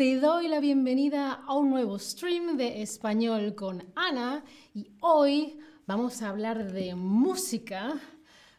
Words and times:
te 0.00 0.18
doy 0.18 0.48
la 0.48 0.60
bienvenida 0.60 1.42
a 1.46 1.54
un 1.58 1.68
nuevo 1.68 1.98
stream 1.98 2.56
de 2.56 2.80
español 2.80 3.54
con 3.54 3.84
Ana 3.94 4.42
y 4.72 4.92
hoy 5.00 5.58
vamos 5.86 6.22
a 6.22 6.30
hablar 6.30 6.72
de 6.72 6.94
música. 6.94 8.00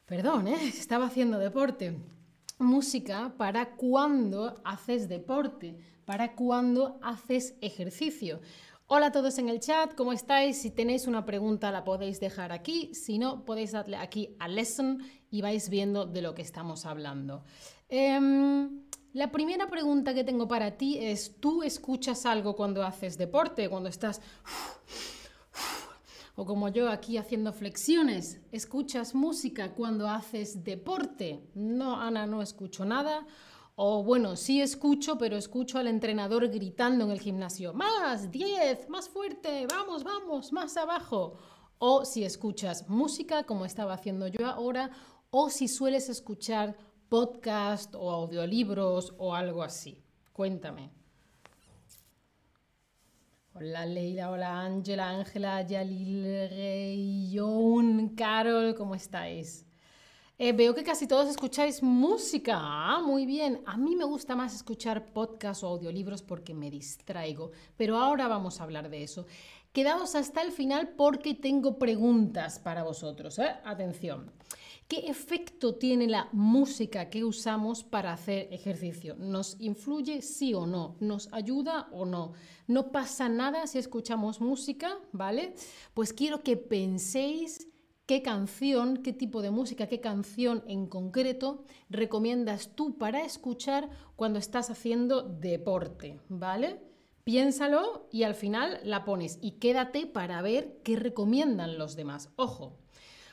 Perdón, 0.06 0.48
¿eh? 0.48 0.68
estaba 0.68 1.08
haciendo 1.08 1.40
deporte. 1.40 1.98
Música 2.60 3.34
para 3.40 3.72
cuando 3.72 4.62
haces 4.64 5.10
deporte, 5.10 5.80
para 6.06 6.36
cuando 6.36 7.00
haces 7.02 7.56
ejercicio. 7.62 8.40
Hola 8.86 9.08
a 9.08 9.12
todos 9.12 9.40
en 9.40 9.50
el 9.50 9.60
chat, 9.60 9.96
¿cómo 9.96 10.14
estáis? 10.14 10.62
Si 10.62 10.70
tenéis 10.70 11.08
una 11.08 11.26
pregunta 11.26 11.72
la 11.72 11.84
podéis 11.84 12.20
dejar 12.20 12.52
aquí, 12.52 12.94
si 12.94 13.18
no 13.18 13.46
podéis 13.46 13.72
darle 13.72 13.98
aquí 13.98 14.36
a 14.38 14.48
lesson 14.48 15.00
y 15.32 15.42
vais 15.42 15.70
viendo 15.72 16.06
de 16.06 16.22
lo 16.22 16.36
que 16.36 16.44
estamos 16.44 16.86
hablando. 16.86 17.44
Em, 17.90 18.81
la 19.14 19.32
primera 19.32 19.70
pregunta 19.70 20.14
que 20.14 20.24
tengo 20.24 20.48
para 20.48 20.78
ti 20.78 20.98
es, 20.98 21.36
¿tú 21.40 21.64
escuchas 21.64 22.26
algo 22.26 22.56
cuando 22.56 22.84
haces 22.84 23.18
deporte, 23.18 23.70
cuando 23.70 23.90
estás... 23.90 24.22
O 26.38 26.46
como 26.46 26.70
yo 26.70 26.90
aquí 26.90 27.18
haciendo 27.18 27.52
flexiones, 27.52 28.40
¿escuchas 28.54 29.14
música 29.14 29.74
cuando 29.74 30.08
haces 30.08 30.64
deporte? 30.64 31.44
No, 31.54 32.00
Ana, 32.00 32.26
no 32.26 32.42
escucho 32.42 32.86
nada. 32.86 33.28
O 33.76 34.04
bueno, 34.04 34.38
sí 34.38 34.62
escucho, 34.62 35.18
pero 35.18 35.36
escucho 35.36 35.78
al 35.78 35.88
entrenador 35.88 36.48
gritando 36.48 37.04
en 37.04 37.12
el 37.12 37.20
gimnasio, 37.20 37.74
más, 37.74 38.32
10, 38.32 38.90
más 38.90 39.10
fuerte, 39.10 39.68
vamos, 39.68 40.04
vamos, 40.04 40.54
más 40.54 40.78
abajo. 40.78 41.38
O 41.80 42.06
si 42.06 42.24
escuchas 42.24 42.88
música, 42.88 43.44
como 43.44 43.66
estaba 43.66 43.94
haciendo 43.94 44.28
yo 44.28 44.46
ahora, 44.48 44.92
o 45.32 45.50
si 45.50 45.68
sueles 45.68 46.10
escuchar 46.10 46.78
podcast 47.12 47.94
o 47.96 48.10
audiolibros 48.10 49.14
o 49.18 49.36
algo 49.36 49.64
así. 49.64 50.02
Cuéntame. 50.32 50.92
Hola 53.54 53.86
Leila, 53.86 54.32
hola 54.32 54.62
Ángela, 54.62 55.10
Ángela, 55.10 55.62
Yalil, 55.62 56.24
Reyón, 56.50 58.16
Carol, 58.16 58.76
¿cómo 58.76 58.96
estáis? 58.96 59.66
Eh, 60.38 60.54
veo 60.54 60.74
que 60.74 60.86
casi 60.86 61.06
todos 61.06 61.28
escucháis 61.30 61.84
música. 61.84 62.58
Ah, 62.58 63.02
muy 63.06 63.26
bien. 63.26 63.62
A 63.66 63.76
mí 63.76 63.98
me 63.98 64.06
gusta 64.06 64.34
más 64.34 64.56
escuchar 64.56 65.12
podcasts 65.12 65.66
o 65.66 65.68
audiolibros 65.68 66.24
porque 66.24 66.54
me 66.54 66.72
distraigo, 66.72 67.52
pero 67.76 67.98
ahora 67.98 68.30
vamos 68.30 68.60
a 68.60 68.64
hablar 68.64 68.90
de 68.90 69.04
eso. 69.04 69.26
Quedaos 69.74 70.16
hasta 70.16 70.42
el 70.42 70.52
final 70.52 70.90
porque 70.98 71.34
tengo 71.34 71.80
preguntas 71.80 72.60
para 72.60 72.84
vosotros. 72.84 73.40
¿eh? 73.40 73.56
Atención. 73.64 74.30
¿Qué 74.90 75.10
efecto 75.10 75.76
tiene 75.76 76.08
la 76.08 76.28
música 76.34 77.10
que 77.10 77.24
usamos 77.24 77.86
para 77.86 78.12
hacer 78.12 78.50
ejercicio? 78.52 79.16
¿Nos 79.16 79.56
influye 79.62 80.22
sí 80.22 80.54
o 80.54 80.68
no? 80.68 80.98
¿Nos 81.00 81.32
ayuda 81.32 81.88
o 81.94 82.06
no? 82.06 82.34
No 82.68 82.92
pasa 82.92 83.30
nada 83.30 83.66
si 83.66 83.78
escuchamos 83.78 84.42
música, 84.42 85.00
¿vale? 85.14 85.56
Pues 85.94 86.12
quiero 86.12 86.44
que 86.44 86.58
penséis 86.58 87.70
qué 88.06 88.22
canción, 88.22 88.98
qué 88.98 89.14
tipo 89.14 89.42
de 89.42 89.52
música, 89.52 89.88
qué 89.88 90.02
canción 90.02 90.66
en 90.68 90.88
concreto 90.88 91.64
recomiendas 91.90 92.76
tú 92.76 92.98
para 92.98 93.24
escuchar 93.24 93.90
cuando 94.18 94.38
estás 94.38 94.70
haciendo 94.70 95.22
deporte, 95.22 96.20
¿vale? 96.28 96.91
Piénsalo 97.24 98.08
y 98.12 98.24
al 98.24 98.36
final 98.36 98.80
la 98.84 99.06
pones 99.06 99.38
y 99.42 99.54
quédate 99.54 100.08
para 100.08 100.42
ver 100.42 100.80
qué 100.84 100.96
recomiendan 100.96 101.78
los 101.78 101.96
demás. 101.96 102.30
Ojo. 102.36 102.78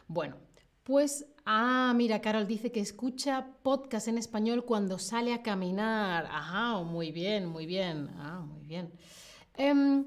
Bueno, 0.06 0.36
pues 0.84 1.26
Ah, 1.50 1.94
mira, 1.96 2.20
Carol 2.20 2.46
dice 2.46 2.70
que 2.70 2.80
escucha 2.80 3.46
podcast 3.62 4.06
en 4.06 4.18
español 4.18 4.66
cuando 4.66 4.98
sale 4.98 5.32
a 5.32 5.42
caminar. 5.42 6.26
Ajá, 6.26 6.82
muy 6.82 7.10
bien, 7.10 7.46
muy 7.46 7.64
bien. 7.64 8.10
Ah, 8.18 8.40
muy 8.46 8.66
bien. 8.66 8.92
Em, 9.54 10.04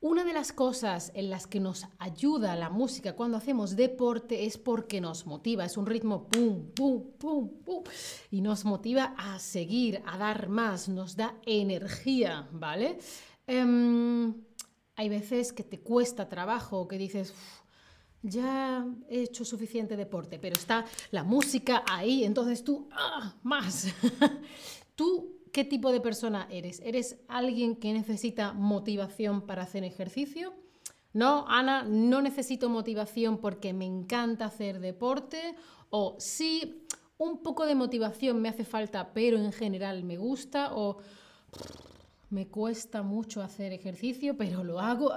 una 0.00 0.24
de 0.24 0.32
las 0.32 0.52
cosas 0.52 1.10
en 1.14 1.30
las 1.30 1.46
que 1.46 1.58
nos 1.58 1.86
ayuda 1.98 2.54
la 2.54 2.70
música 2.70 3.14
cuando 3.14 3.38
hacemos 3.38 3.76
deporte 3.76 4.44
es 4.44 4.58
porque 4.58 5.00
nos 5.00 5.26
motiva, 5.26 5.64
es 5.64 5.76
un 5.76 5.86
ritmo 5.86 6.28
pum, 6.28 6.70
pum, 6.74 7.12
pum, 7.18 7.48
pum, 7.64 7.82
y 8.30 8.40
nos 8.40 8.64
motiva 8.64 9.14
a 9.16 9.38
seguir, 9.38 10.02
a 10.06 10.18
dar 10.18 10.48
más, 10.48 10.88
nos 10.88 11.16
da 11.16 11.36
energía, 11.46 12.48
¿vale? 12.52 12.98
Em, 13.46 14.34
hay 14.96 15.08
veces 15.08 15.52
que 15.52 15.64
te 15.64 15.80
cuesta 15.80 16.28
trabajo, 16.28 16.86
que 16.86 16.98
dices, 16.98 17.32
ya 18.22 18.86
he 19.08 19.22
hecho 19.22 19.44
suficiente 19.44 19.96
deporte, 19.96 20.38
pero 20.38 20.54
está 20.54 20.84
la 21.10 21.24
música 21.24 21.84
ahí, 21.88 22.24
entonces 22.24 22.62
tú, 22.64 22.88
¡ah! 22.92 23.34
más. 23.42 23.86
¿Tú 24.94 25.35
qué 25.56 25.64
tipo 25.64 25.90
de 25.90 26.02
persona 26.02 26.46
eres? 26.50 26.82
¿Eres 26.84 27.16
alguien 27.28 27.76
que 27.76 27.94
necesita 27.94 28.52
motivación 28.52 29.40
para 29.40 29.62
hacer 29.62 29.84
ejercicio? 29.84 30.52
No, 31.14 31.46
Ana, 31.48 31.82
no 31.82 32.20
necesito 32.20 32.68
motivación 32.68 33.38
porque 33.38 33.72
me 33.72 33.86
encanta 33.86 34.44
hacer 34.44 34.80
deporte. 34.80 35.54
O 35.88 36.14
sí, 36.18 36.86
un 37.16 37.42
poco 37.42 37.64
de 37.64 37.74
motivación 37.74 38.42
me 38.42 38.50
hace 38.50 38.66
falta, 38.66 39.14
pero 39.14 39.38
en 39.38 39.50
general 39.50 40.04
me 40.04 40.18
gusta. 40.18 40.74
O 40.74 40.98
me 42.28 42.48
cuesta 42.48 43.02
mucho 43.02 43.40
hacer 43.40 43.72
ejercicio, 43.72 44.36
pero 44.36 44.62
lo 44.62 44.78
hago. 44.78 45.10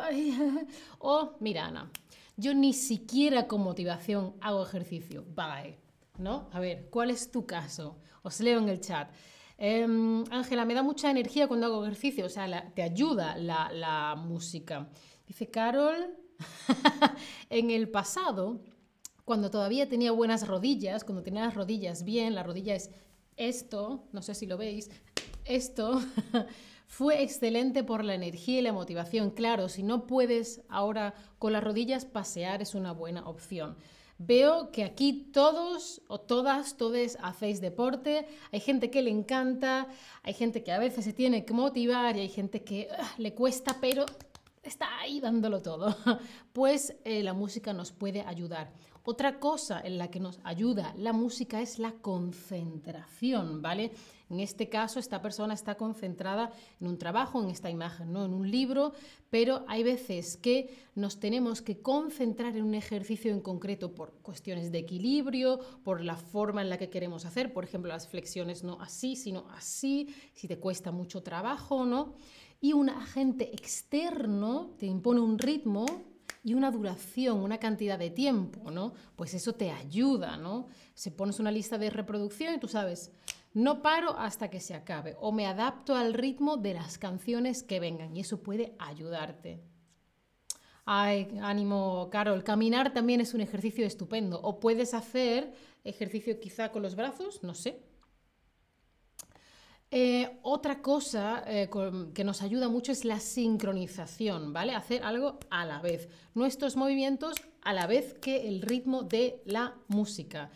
O 0.99 1.33
mira, 1.41 1.65
Ana, 1.65 1.91
yo 2.37 2.53
ni 2.53 2.71
siquiera 2.71 3.45
con 3.45 3.59
motivación 3.59 4.35
hago 4.39 4.63
ejercicio. 4.63 5.25
Bye. 5.35 5.75
¿No? 6.17 6.47
A 6.53 6.61
ver, 6.61 6.87
¿cuál 6.89 7.09
es 7.09 7.29
tu 7.29 7.45
caso? 7.45 7.97
Os 8.23 8.39
leo 8.39 8.59
en 8.59 8.69
el 8.69 8.79
chat. 8.79 9.09
Em, 9.61 10.23
Ángela, 10.31 10.63
me 10.63 10.73
da 10.73 10.83
mucha 10.83 11.11
energía 11.11 11.47
cuando 11.47 11.65
hago 11.65 11.83
ejercicio, 11.83 12.25
o 12.25 12.29
sea, 12.29 12.71
te 12.73 12.81
ayuda 12.81 13.35
la, 13.35 13.69
la 13.73 14.15
música. 14.15 14.89
Dice 15.27 15.51
Carol, 15.51 16.15
en 17.49 17.69
el 17.69 17.89
pasado, 17.89 18.61
cuando 19.25 19.51
todavía 19.51 19.89
tenía 19.89 20.11
buenas 20.11 20.47
rodillas, 20.47 21.03
cuando 21.03 21.23
tenía 21.23 21.41
las 21.43 21.55
rodillas 21.55 22.05
bien, 22.05 22.35
la 22.35 22.43
rodilla 22.43 22.73
es 22.73 22.89
esto, 23.35 24.07
no 24.13 24.21
sé 24.21 24.33
si 24.33 24.47
lo 24.47 24.57
veis, 24.57 24.89
esto, 25.43 26.01
Fue 26.89 27.21
excelente 27.21 27.83
por 27.83 28.03
la 28.03 28.15
energía 28.15 28.57
y 28.57 28.61
la 28.63 28.73
motivación. 28.73 29.29
Claro, 29.29 29.69
si 29.69 29.83
no 29.83 30.07
puedes 30.07 30.63
ahora 30.69 31.13
con 31.37 31.53
las 31.53 31.63
rodillas, 31.63 32.03
pasear 32.03 32.63
es 32.63 32.73
una 32.73 32.93
buena 32.93 33.27
opción. 33.27 33.77
Veo 34.21 34.69
que 34.71 34.83
aquí 34.83 35.31
todos 35.31 36.01
o 36.09 36.19
todas, 36.19 36.75
todos 36.75 37.17
hacéis 37.21 37.61
deporte, 37.61 38.27
hay 38.51 38.59
gente 38.59 38.91
que 38.91 39.01
le 39.01 39.11
encanta, 39.11 39.87
hay 40.23 40.33
gente 40.33 40.61
que 40.61 40.73
a 40.73 40.77
veces 40.77 41.05
se 41.05 41.13
tiene 41.13 41.45
que 41.45 41.53
motivar 41.53 42.17
y 42.17 42.19
hay 42.19 42.27
gente 42.27 42.61
que 42.61 42.89
ah, 42.91 43.13
le 43.17 43.33
cuesta, 43.33 43.77
pero 43.79 44.05
está 44.61 44.99
ahí 44.99 45.21
dándolo 45.21 45.61
todo. 45.61 45.95
Pues 46.51 46.97
eh, 47.05 47.23
la 47.23 47.33
música 47.33 47.71
nos 47.71 47.93
puede 47.93 48.21
ayudar. 48.21 48.73
Otra 49.03 49.39
cosa 49.39 49.79
en 49.79 49.97
la 49.97 50.11
que 50.11 50.19
nos 50.19 50.41
ayuda 50.43 50.93
la 50.97 51.13
música 51.13 51.61
es 51.61 51.79
la 51.79 51.93
concentración, 51.93 53.61
¿vale? 53.61 53.91
En 54.29 54.39
este 54.39 54.69
caso, 54.69 54.99
esta 54.99 55.21
persona 55.21 55.55
está 55.55 55.75
concentrada 55.75 56.51
en 56.79 56.87
un 56.87 56.97
trabajo, 56.97 57.41
en 57.41 57.49
esta 57.49 57.69
imagen, 57.69 58.13
no 58.13 58.25
en 58.25 58.33
un 58.33 58.49
libro, 58.49 58.93
pero 59.29 59.65
hay 59.67 59.83
veces 59.83 60.37
que 60.37 60.69
nos 60.93 61.19
tenemos 61.19 61.61
que 61.61 61.81
concentrar 61.81 62.55
en 62.55 62.63
un 62.63 62.75
ejercicio 62.75 63.31
en 63.31 63.41
concreto 63.41 63.95
por 63.95 64.13
cuestiones 64.21 64.71
de 64.71 64.77
equilibrio, 64.77 65.59
por 65.83 66.01
la 66.01 66.15
forma 66.15 66.61
en 66.61 66.69
la 66.69 66.77
que 66.77 66.89
queremos 66.89 67.25
hacer, 67.25 67.53
por 67.53 67.63
ejemplo, 67.63 67.89
las 67.89 68.07
flexiones 68.07 68.63
no 68.63 68.79
así, 68.81 69.15
sino 69.15 69.45
así, 69.49 70.13
si 70.33 70.47
te 70.47 70.59
cuesta 70.59 70.91
mucho 70.91 71.23
trabajo, 71.23 71.85
¿no? 71.85 72.13
Y 72.61 72.73
un 72.73 72.89
agente 72.89 73.53
externo 73.55 74.75
te 74.77 74.85
impone 74.85 75.21
un 75.21 75.39
ritmo 75.39 75.85
y 76.43 76.53
una 76.53 76.71
duración, 76.71 77.39
una 77.39 77.57
cantidad 77.57 77.97
de 77.97 78.09
tiempo, 78.09 78.71
¿no? 78.71 78.93
Pues 79.15 79.33
eso 79.33 79.53
te 79.53 79.71
ayuda, 79.71 80.37
¿no? 80.37 80.67
Se 80.93 81.11
pones 81.11 81.39
una 81.39 81.51
lista 81.51 81.77
de 81.77 81.89
reproducción 81.89 82.53
y 82.53 82.59
tú 82.59 82.67
sabes, 82.67 83.11
no 83.59 83.81
paro 83.81 84.17
hasta 84.17 84.49
que 84.49 84.61
se 84.61 84.73
acabe 84.73 85.15
o 85.19 85.31
me 85.31 85.45
adapto 85.45 85.95
al 85.95 86.13
ritmo 86.13 86.55
de 86.55 86.73
las 86.73 86.97
canciones 86.97 87.61
que 87.61 87.79
vengan 87.79 88.15
y 88.15 88.21
eso 88.21 88.41
puede 88.41 88.73
ayudarte. 88.79 89.61
Ay, 90.85 91.27
ánimo, 91.41 92.09
Carol. 92.09 92.43
Caminar 92.43 92.93
también 92.93 93.21
es 93.21 93.33
un 93.33 93.41
ejercicio 93.41 93.85
estupendo. 93.85 94.39
O 94.41 94.59
puedes 94.59 94.93
hacer 94.93 95.53
ejercicio 95.83 96.39
quizá 96.39 96.71
con 96.71 96.81
los 96.81 96.95
brazos, 96.95 97.43
no 97.43 97.53
sé. 97.53 97.83
Eh, 99.91 100.39
otra 100.41 100.81
cosa 100.81 101.43
eh, 101.45 101.69
que 102.13 102.23
nos 102.23 102.41
ayuda 102.41 102.69
mucho 102.69 102.91
es 102.91 103.05
la 103.05 103.19
sincronización, 103.19 104.53
¿vale? 104.53 104.73
Hacer 104.73 105.03
algo 105.03 105.37
a 105.49 105.65
la 105.65 105.81
vez. 105.81 106.07
Nuestros 106.33 106.75
movimientos 106.75 107.35
a 107.61 107.73
la 107.73 107.87
vez 107.87 108.13
que 108.15 108.47
el 108.47 108.61
ritmo 108.61 109.03
de 109.03 109.41
la 109.45 109.75
música 109.89 110.49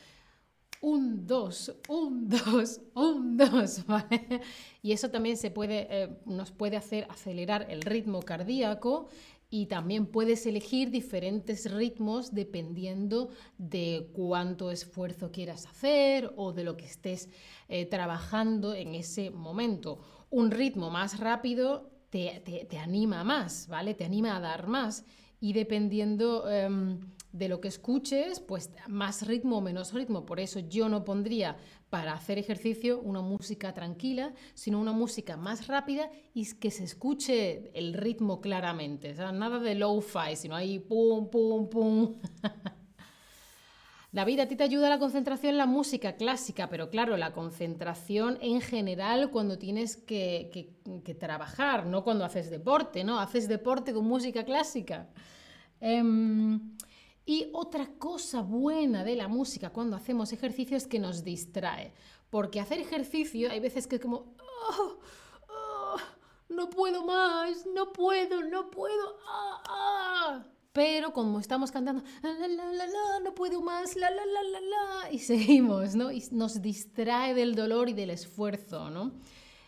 un, 0.84 1.26
dos, 1.26 1.74
un, 1.88 2.28
dos, 2.28 2.82
un, 2.94 3.38
dos, 3.38 3.86
¿vale? 3.88 4.42
Y 4.82 4.92
eso 4.92 5.10
también 5.10 5.38
se 5.38 5.50
puede, 5.50 5.88
eh, 5.90 6.10
nos 6.26 6.52
puede 6.52 6.76
hacer 6.76 7.08
acelerar 7.10 7.66
el 7.70 7.84
ritmo 7.84 8.22
cardíaco 8.22 9.08
y 9.50 9.68
también 9.68 10.06
puedes 10.08 10.46
elegir 10.46 10.92
diferentes 10.92 11.72
ritmos 11.72 12.34
dependiendo 12.34 13.30
de 13.58 14.10
cuánto 14.12 14.72
esfuerzo 14.72 15.32
quieras 15.32 15.66
hacer 15.68 16.34
o 16.36 16.52
de 16.52 16.66
lo 16.66 16.76
que 16.76 16.86
estés 16.86 17.30
eh, 17.70 17.86
trabajando 17.86 18.74
en 18.74 18.94
ese 18.94 19.30
momento. 19.30 20.00
un 20.30 20.52
ritmo 20.52 20.90
más 20.90 21.20
rápido 21.20 21.93
te, 22.14 22.78
anima 22.80 23.24
más, 23.24 23.68
¿vale? 23.68 23.96
Te 23.96 24.06
anima 24.06 24.36
a 24.36 24.40
dar 24.40 24.68
más. 24.68 25.04
Y 25.40 25.54
dependiendo 25.54 26.50
em, 26.50 27.00
de 27.32 27.50
lo 27.50 27.60
que 27.60 27.68
escuches, 27.68 28.40
pues 28.40 28.70
más 28.88 29.26
ritmo 29.26 29.58
o 29.58 29.62
menos 29.62 29.94
ritmo. 29.94 30.26
Por 30.26 30.40
eso 30.40 30.60
yo 30.60 30.90
no 30.90 31.04
pondría 31.04 31.58
para 31.90 32.14
hacer 32.14 32.38
ejercicio 32.38 33.00
una 33.02 33.22
música 33.22 33.74
tranquila, 33.74 34.34
sino 34.54 34.80
una 34.80 34.94
música 34.94 35.38
más 35.38 35.68
rápida 35.68 36.12
y 36.34 36.46
que 36.54 36.70
se 36.72 36.84
escuche 36.84 37.72
el 37.74 37.94
ritmo 37.94 38.42
claramente. 38.42 39.12
O 39.12 39.16
sea, 39.16 39.32
nada 39.32 39.60
de 39.60 39.76
low-fi, 39.76 40.36
sino 40.36 40.56
ahí 40.56 40.80
pum, 40.80 41.30
pum, 41.30 41.68
pum. 41.68 42.16
David, 44.14 44.42
a 44.42 44.48
ti 44.48 44.56
te 44.56 44.64
ayuda 44.64 44.90
la 44.90 45.00
concentración 45.00 45.54
en 45.54 45.58
la 45.58 45.66
música 45.66 46.18
clásica, 46.18 46.70
pero 46.70 46.92
claro, 46.92 47.18
la 47.18 47.34
concentración 47.34 48.38
en 48.42 48.62
general 48.62 49.32
cuando 49.32 49.58
tienes 49.58 49.98
que, 49.98 50.72
trabajar, 51.20 51.88
no 51.88 52.04
cuando 52.04 52.24
haces 52.24 52.52
deporte, 52.52 53.04
¿no? 53.04 53.20
Haces 53.20 53.48
deporte 53.48 53.92
con 53.92 54.06
música 54.06 54.46
clásica. 54.46 55.10
Em, 55.82 56.78
y 57.26 57.50
otra 57.54 57.88
cosa 57.98 58.44
buena 58.44 59.04
de 59.04 59.16
la 59.16 59.28
música 59.28 59.72
cuando 59.72 59.96
hacemos 59.96 60.32
ejercicio 60.32 60.78
es 60.78 60.86
que 60.86 61.00
nos 61.00 61.24
distrae, 61.24 61.92
porque 62.30 62.60
hacer 62.60 62.80
ejercicio 62.80 63.50
hay 63.50 63.60
veces 63.60 63.88
que 63.88 63.96
es 63.96 64.02
como, 64.02 64.36
oh, 64.78 65.00
oh, 65.50 65.98
no 66.50 66.70
puedo 66.70 67.04
más, 67.04 67.66
no 67.74 67.92
puedo, 67.92 68.44
no 68.44 68.70
puedo, 68.70 69.18
ah, 69.28 69.64
ah 69.68 70.03
pero 70.74 71.14
como 71.14 71.40
estamos 71.40 71.72
cantando, 71.72 72.04
no 73.24 73.36
puedo 73.36 73.62
más, 73.62 73.96
la, 73.96 74.10
la, 74.10 74.26
la, 74.26 74.44
la, 74.44 74.62
la, 74.62 75.12
y 75.12 75.20
seguimos, 75.20 75.96
¿no? 75.96 76.12
Y 76.12 76.24
nos 76.32 76.62
distrae 76.62 77.34
del 77.36 77.56
dolor 77.56 77.90
y 77.90 77.94
del 77.94 78.10
esfuerzo, 78.10 78.90
¿no? 78.90 79.14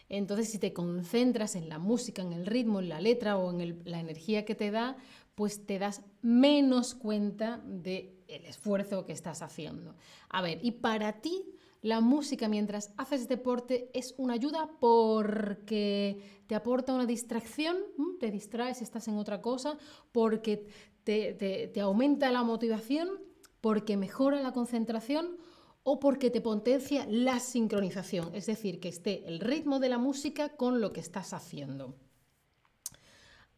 Entonces, 0.10 0.50
si 0.50 0.60
te 0.60 0.74
concentras 0.74 1.56
en 1.56 1.70
la 1.70 1.80
música, 1.80 2.22
en 2.22 2.34
el 2.34 2.46
ritmo, 2.46 2.80
en 2.80 2.90
la 2.90 3.00
letra 3.00 3.38
o 3.38 3.52
en 3.52 3.82
la 3.86 4.00
energía 4.00 4.46
que 4.46 4.56
te 4.56 4.72
da, 4.72 4.98
pues 5.36 5.66
te 5.66 5.80
das 5.80 6.02
menos 6.22 6.96
cuenta 6.96 7.64
el 7.84 8.46
esfuerzo 8.46 9.06
que 9.06 9.14
estás 9.14 9.42
haciendo. 9.42 9.96
A 10.30 10.42
ver, 10.42 10.60
y 10.64 10.72
para 10.72 11.22
ti, 11.22 11.44
la 11.82 12.02
música 12.02 12.48
mientras 12.48 12.94
haces 12.98 13.28
deporte 13.28 13.92
es 13.94 14.16
una 14.18 14.34
ayuda 14.34 14.72
porque 14.80 16.42
te 16.48 16.56
aporta 16.56 16.94
una 16.94 17.06
distracción, 17.06 17.78
te 18.20 18.32
distraes, 18.32 18.82
estás 18.82 19.08
en 19.08 19.18
otra 19.18 19.42
cosa, 19.42 19.78
porque 20.12 20.66
te, 21.06 21.80
aumenta 21.82 22.32
la 22.32 22.44
motivación, 22.44 23.10
porque 23.62 23.96
mejora 23.96 24.42
la 24.42 24.52
concentración 24.52 25.38
o 25.84 26.00
porque 26.00 26.32
te 26.32 26.42
potencia 26.42 27.06
la 27.08 27.40
sincronización, 27.40 28.34
es 28.34 28.48
decir, 28.48 28.80
que 28.80 28.90
esté 28.90 29.28
el 29.28 29.40
ritmo 29.40 29.80
de 29.80 29.90
la 29.90 30.00
música 30.00 30.50
con 30.50 30.82
lo 30.82 30.92
que 30.92 31.00
estás 31.00 31.34
haciendo. 31.34 31.96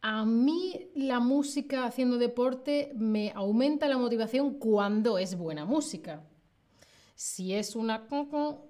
A 0.02 0.26
mí 0.26 0.92
la 0.94 1.20
música 1.20 1.86
haciendo 1.86 2.18
deporte 2.18 2.92
me 2.96 3.32
aumenta 3.34 3.88
la 3.88 3.98
motivación 3.98 4.60
cuando 4.60 5.18
es 5.18 5.38
buena 5.38 5.66
música. 5.66 6.24
Si 7.16 7.54
es 7.54 7.76
una 7.76 8.08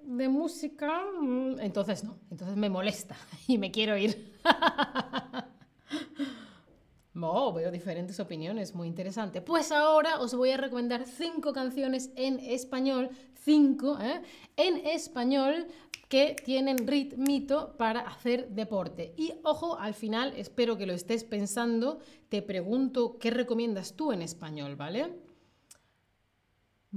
de 0.04 0.30
música, 0.30 1.04
mm, 1.20 1.60
entonces 1.60 2.04
no, 2.04 2.20
entonces 2.32 2.56
me 2.56 2.70
molesta 2.70 3.18
y 3.48 3.58
me 3.58 3.72
quiero 3.72 3.98
ir. 3.98 4.34
Oh, 7.22 7.52
veo 7.52 7.72
diferentes 7.72 8.20
opiniones, 8.20 8.76
muy 8.76 8.88
interesante. 8.88 9.42
Pues 9.42 9.72
ahora 9.72 10.20
os 10.20 10.34
voy 10.36 10.52
a 10.52 10.58
recomendar 10.58 11.06
cinco 11.06 11.52
canciones 11.52 12.12
en 12.16 12.40
español, 12.40 13.10
cinco, 13.44 13.98
¿eh? 14.00 14.22
en 14.56 14.86
español 14.86 15.68
que 16.10 16.36
tienen 16.44 16.88
ritmito 16.88 17.76
para 17.78 18.02
hacer 18.02 18.50
deporte. 18.50 19.14
Y 19.18 19.34
ojo, 19.44 19.78
al 19.78 19.94
final, 19.94 20.34
espero 20.38 20.78
que 20.78 20.86
lo 20.86 20.94
estés 20.94 21.24
pensando, 21.24 22.00
te 22.30 22.42
pregunto 22.42 23.18
qué 23.20 23.32
recomiendas 23.32 23.94
tú 23.94 24.12
en 24.12 24.22
español, 24.22 24.76
¿vale? 24.76 25.27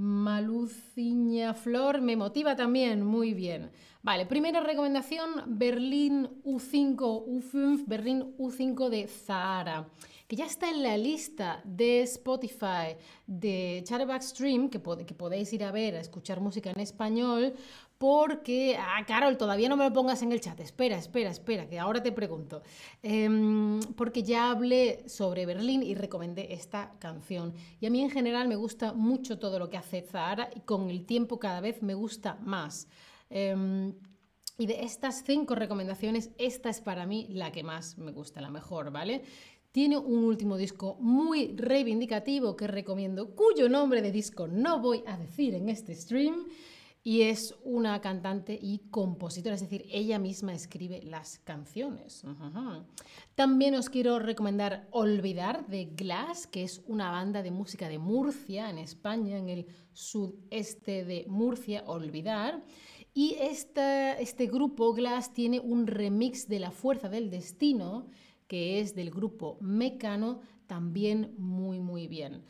Maluciña 0.01 1.53
Flor 1.53 2.01
me 2.01 2.15
motiva 2.15 2.55
también, 2.55 3.05
muy 3.05 3.35
bien. 3.35 3.69
Vale, 4.01 4.25
primera 4.25 4.59
recomendación, 4.59 5.29
Berlín 5.45 6.27
U5, 6.43 6.97
U5, 6.97 7.83
Berlín 7.85 8.35
U5 8.39 8.89
de 8.89 9.07
Zahara 9.07 9.87
que 10.31 10.37
ya 10.37 10.45
está 10.45 10.69
en 10.69 10.81
la 10.81 10.95
lista 10.95 11.59
de 11.65 12.03
Spotify 12.03 12.95
de 13.27 13.81
Chatterback 13.83 14.21
Stream, 14.21 14.69
que, 14.69 14.81
que 15.05 15.13
podéis 15.13 15.51
ir 15.51 15.61
a 15.61 15.73
ver, 15.73 15.97
a 15.97 15.99
escuchar 15.99 16.39
música 16.39 16.71
en 16.71 16.79
español, 16.79 17.53
porque, 18.01 18.75
ah, 18.79 19.05
Carol, 19.05 19.37
todavía 19.37 19.69
no 19.69 19.77
me 19.77 19.83
lo 19.83 19.93
pongas 19.93 20.23
en 20.23 20.31
el 20.31 20.41
chat, 20.41 20.59
espera, 20.59 20.97
espera, 20.97 21.29
espera, 21.29 21.69
que 21.69 21.77
ahora 21.77 22.01
te 22.01 22.11
pregunto, 22.11 22.63
em, 23.03 23.79
porque 23.95 24.23
ya 24.23 24.49
hablé 24.49 25.07
sobre 25.07 25.45
Berlín 25.45 25.83
y 25.83 25.93
recomendé 25.93 26.51
esta 26.51 26.95
canción. 26.97 27.53
Y 27.79 27.85
a 27.85 27.91
mí 27.91 28.01
en 28.01 28.09
general 28.09 28.47
me 28.47 28.55
gusta 28.55 28.91
mucho 28.93 29.37
todo 29.37 29.59
lo 29.59 29.69
que 29.69 29.77
hace 29.77 30.01
Zahara 30.01 30.49
y 30.55 30.61
con 30.61 30.89
el 30.89 31.05
tiempo 31.05 31.37
cada 31.37 31.61
vez 31.61 31.83
me 31.83 31.93
gusta 31.93 32.39
más. 32.41 32.87
Em, 33.29 33.93
y 34.57 34.65
de 34.65 34.81
estas 34.81 35.23
cinco 35.23 35.53
recomendaciones, 35.53 36.31
esta 36.39 36.71
es 36.71 36.81
para 36.81 37.05
mí 37.05 37.27
la 37.29 37.51
que 37.51 37.61
más 37.61 37.99
me 37.99 38.11
gusta, 38.11 38.41
la 38.41 38.49
mejor, 38.49 38.89
¿vale? 38.89 39.21
Tiene 39.71 39.99
un 39.99 40.23
último 40.23 40.57
disco 40.57 40.97
muy 40.99 41.55
reivindicativo 41.55 42.55
que 42.55 42.65
recomiendo, 42.65 43.35
cuyo 43.35 43.69
nombre 43.69 44.01
de 44.01 44.11
disco 44.11 44.47
no 44.47 44.79
voy 44.79 45.03
a 45.05 45.17
decir 45.17 45.53
en 45.53 45.69
este 45.69 45.93
stream. 45.93 46.47
Y 47.03 47.23
es 47.23 47.55
una 47.63 47.99
cantante 47.99 48.59
y 48.61 48.79
compositora, 48.91 49.55
es 49.55 49.61
decir, 49.61 49.85
ella 49.89 50.19
misma 50.19 50.53
escribe 50.53 51.01
las 51.01 51.39
canciones. 51.39 52.23
También 53.33 53.73
os 53.73 53.89
quiero 53.89 54.19
recomendar 54.19 54.87
Olvidar 54.91 55.65
de 55.65 55.85
Glass, 55.85 56.45
que 56.45 56.61
es 56.63 56.83
una 56.85 57.09
banda 57.09 57.41
de 57.41 57.49
música 57.49 57.89
de 57.89 57.97
Murcia, 57.97 58.69
en 58.69 58.77
España, 58.77 59.39
en 59.39 59.49
el 59.49 59.65
sudeste 59.93 61.03
de 61.03 61.25
Murcia, 61.27 61.83
Olvidar. 61.87 62.63
Y 63.15 63.35
este 63.39 64.47
grupo 64.47 64.93
Glass 64.93 65.33
tiene 65.33 65.59
un 65.59 65.87
remix 65.87 66.47
de 66.47 66.59
La 66.59 66.69
Fuerza 66.69 67.09
del 67.09 67.31
Destino, 67.31 68.07
que 68.47 68.79
es 68.79 68.93
del 68.93 69.09
grupo 69.09 69.57
Mecano, 69.59 70.41
también 70.67 71.33
muy, 71.37 71.79
muy 71.79 72.07
bien. 72.07 72.43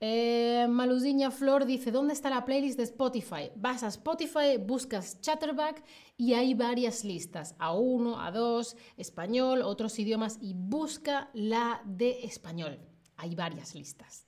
Eh, 0.00 0.66
Maluziña 0.68 1.30
Flor 1.30 1.64
dice, 1.64 1.90
¿dónde 1.90 2.14
está 2.14 2.30
la 2.30 2.44
playlist 2.44 2.76
de 2.76 2.84
Spotify? 2.84 3.50
Vas 3.56 3.82
a 3.82 3.88
Spotify, 3.88 4.58
buscas 4.58 5.20
Chatterback 5.20 5.84
y 6.16 6.34
hay 6.34 6.54
varias 6.54 7.04
listas, 7.04 7.56
A1, 7.58 8.16
A2, 8.16 8.76
español, 8.96 9.62
otros 9.62 9.98
idiomas 9.98 10.38
y 10.40 10.54
busca 10.54 11.30
la 11.32 11.80
de 11.84 12.24
español. 12.24 12.78
Hay 13.16 13.34
varias 13.34 13.74
listas. 13.74 14.23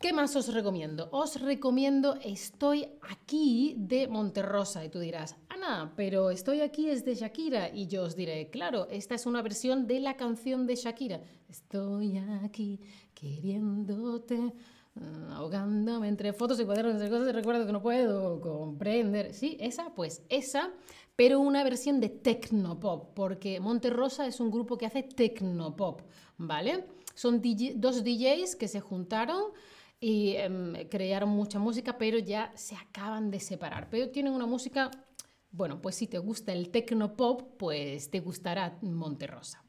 ¿Qué 0.00 0.12
más 0.12 0.36
os 0.36 0.54
recomiendo? 0.54 1.08
Os 1.10 1.40
recomiendo 1.40 2.14
Estoy 2.22 2.86
aquí 3.10 3.74
de 3.76 4.06
Monterrosa. 4.06 4.84
Y 4.84 4.90
tú 4.90 5.00
dirás, 5.00 5.34
Ana, 5.48 5.92
pero 5.96 6.30
Estoy 6.30 6.60
aquí 6.60 6.88
es 6.88 7.04
de 7.04 7.16
Shakira. 7.16 7.74
Y 7.74 7.88
yo 7.88 8.04
os 8.04 8.14
diré, 8.14 8.48
claro, 8.48 8.86
esta 8.90 9.16
es 9.16 9.26
una 9.26 9.42
versión 9.42 9.88
de 9.88 9.98
la 9.98 10.16
canción 10.16 10.68
de 10.68 10.76
Shakira. 10.76 11.20
Estoy 11.48 12.16
aquí 12.44 12.78
queriéndote, 13.12 14.36
mm, 14.94 15.32
ahogándome 15.32 16.06
entre 16.06 16.32
fotos 16.32 16.60
y 16.60 16.64
cuadernos, 16.64 16.94
entre 16.94 17.10
cosas 17.10 17.34
recuerdo 17.34 17.66
que 17.66 17.72
no 17.72 17.82
puedo 17.82 18.40
comprender. 18.40 19.34
Sí, 19.34 19.56
esa, 19.58 19.92
pues 19.96 20.22
esa, 20.28 20.70
pero 21.16 21.40
una 21.40 21.64
versión 21.64 21.98
de 21.98 22.08
Tecnopop, 22.08 23.14
porque 23.14 23.58
Monterrosa 23.58 24.28
es 24.28 24.38
un 24.38 24.52
grupo 24.52 24.78
que 24.78 24.86
hace 24.86 25.02
Tecnopop, 25.02 26.02
¿vale? 26.36 26.86
Son 27.16 27.42
dos 27.74 28.04
DJs 28.04 28.54
que 28.54 28.68
se 28.68 28.78
juntaron 28.78 29.42
y 30.00 30.36
em, 30.36 30.74
crearon 30.88 31.30
mucha 31.30 31.58
música, 31.58 31.98
pero 31.98 32.18
ya 32.18 32.52
se 32.54 32.76
acaban 32.76 33.30
de 33.30 33.40
separar. 33.40 33.88
Pero 33.90 34.10
tienen 34.10 34.32
una 34.32 34.46
música, 34.46 34.90
bueno, 35.50 35.80
pues 35.80 35.96
si 35.96 36.06
te 36.06 36.18
gusta 36.18 36.52
el 36.52 36.70
tecnopop, 36.70 37.56
pues 37.56 38.10
te 38.10 38.20
gustará 38.20 38.78
Monterrosa. 38.82 39.64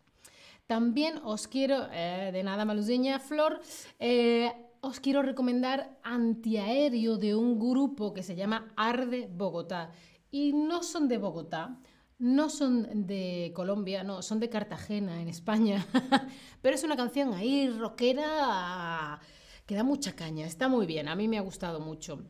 También 0.68 1.20
os 1.24 1.48
quiero, 1.48 1.88
eh, 1.92 2.30
de 2.32 2.44
nada 2.44 2.64
maluseña, 2.64 3.20
Flor, 3.20 3.60
eh, 3.98 4.54
os 4.82 5.00
quiero 5.00 5.24
recomendar 5.24 5.98
Antiaéreo 6.04 7.18
de 7.18 7.36
un 7.36 7.60
grupo 7.60 8.14
que 8.14 8.22
se 8.22 8.36
llama 8.36 8.72
Arde 8.76 9.28
Bogotá. 9.32 9.92
Y 10.30 10.54
no 10.54 10.84
son 10.84 11.08
de 11.08 11.18
Bogotá, 11.18 11.80
no 12.20 12.50
son 12.50 13.08
de 13.08 13.52
Colombia, 13.56 14.04
no, 14.04 14.22
son 14.22 14.40
de 14.40 14.50
Cartagena, 14.50 15.20
en 15.20 15.28
España. 15.28 15.88
Pero 16.62 16.76
es 16.76 16.84
una 16.84 16.96
canción 16.96 17.34
ahí 17.34 17.68
rockera 17.70 19.20
que 19.70 19.76
da 19.76 19.84
mucha 19.84 20.16
caña, 20.16 20.48
está 20.48 20.68
muy 20.68 20.88
bien, 20.88 21.08
a 21.08 21.16
mí 21.16 21.28
me 21.28 21.38
ha 21.38 21.42
gustado 21.42 21.80
mucho. 21.80 22.24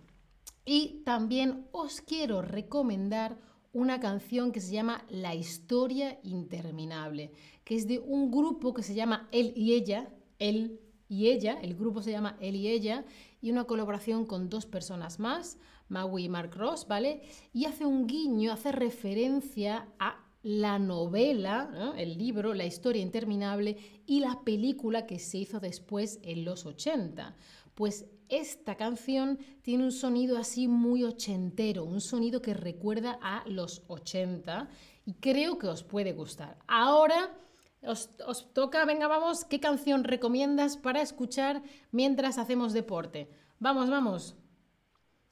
Y 0.66 1.04
también 1.06 1.70
os 1.72 2.02
quiero 2.02 2.42
recomendar 2.42 3.40
una 3.72 4.02
canción 4.02 4.52
que 4.52 4.60
se 4.60 4.74
llama 4.74 5.06
La 5.08 5.36
historia 5.36 6.20
interminable, 6.22 7.32
que 7.64 7.78
es 7.78 7.88
de 7.88 8.00
un 8.00 8.30
grupo 8.30 8.74
que 8.74 8.84
se 8.84 8.94
llama 8.94 9.30
Él 9.32 9.54
y 9.56 9.72
Ella, 9.72 10.14
Él 10.38 10.82
y 11.08 11.28
Ella, 11.28 11.58
el 11.62 11.76
grupo 11.76 12.02
se 12.02 12.12
llama 12.12 12.36
Él 12.42 12.58
y 12.58 12.68
Ella, 12.68 13.06
y 13.40 13.52
una 13.52 13.64
colaboración 13.64 14.26
con 14.26 14.50
dos 14.50 14.66
personas 14.66 15.18
más, 15.18 15.60
Maui 15.88 16.26
y 16.26 16.30
Mark 16.30 16.54
Ross, 16.58 16.90
¿vale? 16.90 17.22
Y 17.54 17.68
hace 17.68 17.86
un 17.86 18.06
guiño, 18.06 18.52
hace 18.52 18.74
referencia 18.74 19.88
a 19.98 20.29
la 20.42 20.80
novela, 20.80 21.94
el 21.98 22.18
libro, 22.18 22.54
la 22.54 22.66
historia 22.66 23.02
interminable 23.02 23.78
y 24.06 24.22
la 24.22 24.42
película 24.44 25.06
que 25.06 25.20
se 25.20 25.40
hizo 25.40 25.60
después 25.60 26.20
en 26.24 26.46
los 26.46 26.66
80. 26.66 27.36
Pues 27.76 28.06
esta 28.30 28.76
canción 28.76 29.40
tiene 29.62 29.84
un 29.84 29.92
sonido 29.92 30.38
así 30.38 30.68
muy 30.68 31.04
ochentero, 31.04 31.84
un 31.84 32.00
sonido 32.00 32.42
que 32.42 32.54
recuerda 32.54 33.20
a 33.22 33.44
los 33.48 33.84
80 33.88 34.70
y 35.06 35.14
creo 35.16 35.58
que 35.58 35.68
os 35.68 35.84
puede 35.84 36.14
gustar. 36.14 36.58
Ahora 36.68 37.36
os, 37.82 38.10
os 38.26 38.54
toca, 38.54 38.86
venga, 38.86 39.08
vamos, 39.08 39.46
¿qué 39.46 39.60
canción 39.60 40.04
recomiendas 40.04 40.78
para 40.78 41.02
escuchar 41.02 41.64
mientras 41.92 42.38
hacemos 42.38 42.74
deporte? 42.74 43.30
Vamos, 43.60 43.90
vamos. 43.90 44.36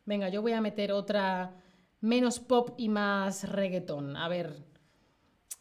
Venga, 0.06 0.30
yo 0.30 0.42
voy 0.42 0.54
a 0.54 0.62
meter 0.62 0.92
otra 0.92 1.62
menos 2.02 2.40
pop 2.40 2.72
y 2.78 2.90
más 2.90 3.48
reggaetón. 3.50 4.16
A 4.16 4.28
ver, 4.28 4.66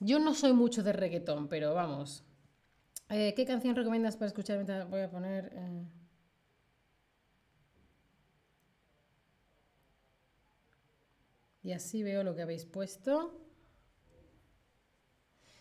yo 0.00 0.18
no 0.18 0.34
soy 0.34 0.52
mucho 0.52 0.82
de 0.82 0.92
reggaetón, 0.92 1.48
pero 1.48 1.74
vamos. 1.74 2.24
Eh, 3.08 3.34
¿Qué 3.34 3.44
canción 3.44 3.76
recomiendas 3.76 4.16
para 4.16 4.28
escuchar? 4.28 4.64
Voy 4.88 5.00
a 5.00 5.10
poner... 5.10 5.52
Eh, 5.54 5.84
y 11.62 11.72
así 11.72 12.02
veo 12.02 12.22
lo 12.22 12.34
que 12.34 12.42
habéis 12.42 12.64
puesto. 12.64 13.40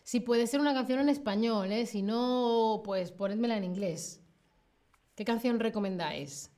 Si 0.04 0.20
puede 0.20 0.46
ser 0.46 0.60
una 0.60 0.74
canción 0.74 1.00
en 1.00 1.10
español, 1.10 1.72
¿eh? 1.72 1.88
Si 1.88 2.04
no, 2.04 2.82
pues 2.86 3.12
ponedmela 3.12 3.58
en 3.58 3.64
inglés. 3.64 4.22
¿Qué 5.16 5.26
canción 5.26 5.60
recomendáis? 5.60 6.52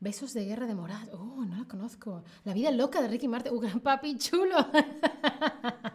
Besos 0.00 0.32
de 0.32 0.44
guerra 0.44 0.66
de 0.66 0.74
Morat. 0.74 1.08
Oh, 1.12 1.44
no 1.44 1.56
la 1.56 1.66
conozco. 1.66 2.24
La 2.44 2.54
vida 2.54 2.70
loca 2.70 3.02
de 3.02 3.08
Ricky 3.08 3.28
Martin. 3.28 3.52
Uh, 3.52 3.60
gran 3.60 3.80
papi 3.80 4.16
chulo. 4.16 4.56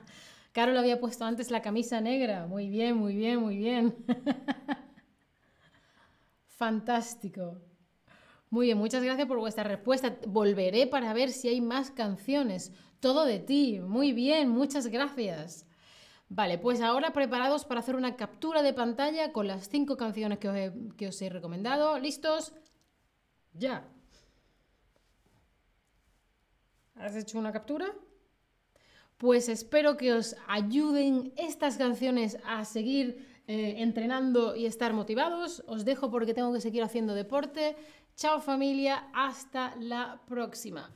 Carol 0.55 0.77
había 0.77 1.01
puesto 1.01 1.25
antes 1.25 1.51
la 1.51 1.61
camisa 1.61 1.99
negra. 1.99 2.47
Muy 2.47 2.69
bien, 2.69 2.95
muy 2.95 3.13
bien, 3.13 3.41
muy 3.41 3.57
bien. 3.57 3.93
Fantástico. 6.47 7.57
Muy 8.49 8.67
bien, 8.67 8.77
muchas 8.77 9.03
gracias 9.03 9.27
por 9.27 9.37
vuestra 9.37 9.65
respuesta. 9.65 10.17
Volveré 10.25 10.87
para 10.87 11.11
ver 11.11 11.31
si 11.31 11.49
hay 11.49 11.59
más 11.59 11.91
canciones. 11.91 12.71
Todo 13.01 13.25
de 13.25 13.39
ti. 13.39 13.81
Muy 13.81 14.13
bien, 14.13 14.47
muchas 14.47 14.87
gracias. 14.87 15.67
Vale, 16.29 16.57
pues 16.57 16.79
ahora 16.79 17.11
preparados 17.11 17.65
para 17.65 17.81
hacer 17.81 17.97
una 17.97 18.15
captura 18.15 18.61
de 18.61 18.71
pantalla 18.71 19.33
con 19.33 19.47
las 19.47 19.67
cinco 19.67 19.97
canciones 19.97 20.39
que 20.39 20.47
os 20.47 20.55
he, 20.55 20.73
que 20.95 21.09
os 21.09 21.21
he 21.21 21.27
recomendado. 21.27 21.99
¿Listos? 21.99 22.53
Ya. 23.51 23.89
¿Has 26.95 27.13
hecho 27.17 27.39
una 27.39 27.51
captura? 27.51 27.87
Pues 29.17 29.47
espero 29.47 29.95
que 29.95 30.13
os 30.13 30.35
ayuden 30.47 31.33
estas 31.37 31.77
canciones 31.77 32.37
a 32.45 32.65
seguir 32.65 33.25
eh, 33.47 33.75
entrenando 33.77 34.55
y 34.55 34.65
estar 34.65 34.93
motivados. 34.93 35.63
Os 35.67 35.85
dejo 35.85 36.11
porque 36.11 36.33
tengo 36.33 36.51
que 36.51 36.61
seguir 36.61 36.83
haciendo 36.83 37.13
deporte. 37.13 37.75
Chao 38.15 38.41
familia, 38.41 39.09
hasta 39.13 39.75
la 39.77 40.21
próxima. 40.27 40.93